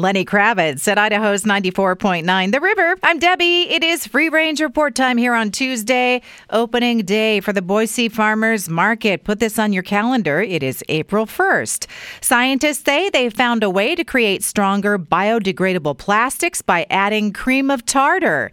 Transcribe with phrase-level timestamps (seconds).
[0.00, 2.96] Lenny Kravitz at Idaho's 94.9 The River.
[3.02, 3.68] I'm Debbie.
[3.68, 8.70] It is free range report time here on Tuesday, opening day for the Boise Farmers
[8.70, 9.24] Market.
[9.24, 10.40] Put this on your calendar.
[10.40, 11.86] It is April 1st.
[12.22, 17.84] Scientists say they found a way to create stronger biodegradable plastics by adding cream of
[17.84, 18.50] tartar.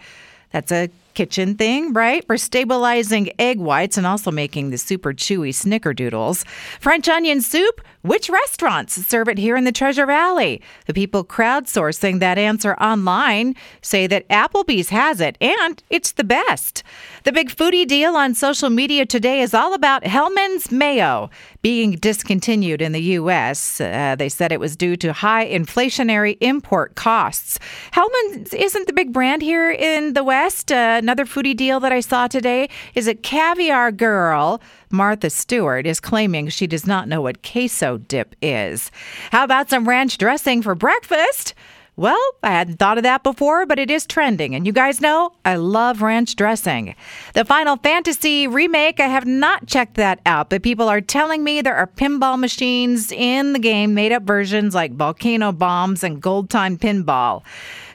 [0.51, 2.23] That's a kitchen thing, right?
[2.27, 6.45] For stabilizing egg whites and also making the super chewy snickerdoodles.
[6.79, 10.61] French onion soup, which restaurants serve it here in the Treasure Valley?
[10.85, 16.83] The people crowdsourcing that answer online say that Applebee's has it and it's the best.
[17.23, 21.31] The big foodie deal on social media today is all about Hellmann's Mayo
[21.63, 23.81] being discontinued in the U.S.
[23.81, 27.59] Uh, they said it was due to high inflationary import costs.
[27.91, 30.71] Hellmann's isn't the big brand here in the West.
[30.71, 34.59] Uh, another foodie deal that I saw today is a Caviar Girl.
[34.91, 38.91] Martha Stewart is claiming she does not know what queso dip is.
[39.31, 41.53] How about some ranch dressing for breakfast?
[41.97, 44.53] Well, I hadn't thought of that before, but it is trending.
[44.53, 46.93] And you guys know I love ranch dressing.
[47.33, 51.59] The Final Fantasy remake, I have not checked that out, but people are telling me
[51.59, 56.51] there are pinball machines in the game, made up versions like volcano bombs and gold
[56.51, 57.41] time pinball.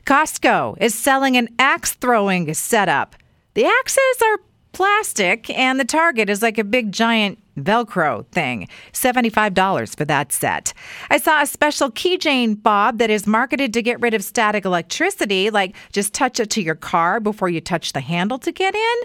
[0.05, 3.15] Costco is selling an axe throwing setup.
[3.55, 4.41] The axes are
[4.73, 8.67] plastic, and the target is like a big giant Velcro thing.
[8.93, 10.73] $75 for that set.
[11.11, 15.51] I saw a special keychain bob that is marketed to get rid of static electricity,
[15.51, 18.99] like just touch it to your car before you touch the handle to get in.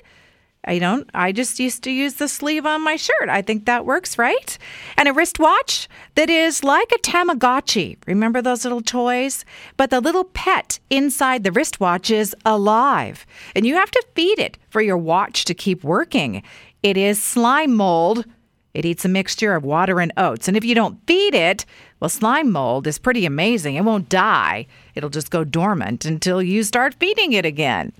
[0.67, 1.09] I don't.
[1.13, 3.29] I just used to use the sleeve on my shirt.
[3.29, 4.57] I think that works, right?
[4.97, 7.97] And a wristwatch that is like a Tamagotchi.
[8.05, 9.45] Remember those little toys?
[9.77, 14.57] But the little pet inside the wristwatch is alive, and you have to feed it
[14.69, 16.43] for your watch to keep working.
[16.83, 18.25] It is slime mold.
[18.73, 20.47] It eats a mixture of water and oats.
[20.47, 21.65] And if you don't feed it,
[21.99, 23.75] well, slime mold is pretty amazing.
[23.75, 27.93] It won't die, it'll just go dormant until you start feeding it again.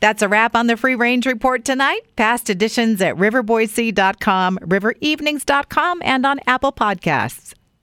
[0.00, 2.00] That's a wrap on the Free Range Report tonight.
[2.16, 7.54] Past editions at riverboise.com, riverevenings.com, and on Apple Podcasts.